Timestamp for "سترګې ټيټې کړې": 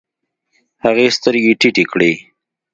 1.17-2.11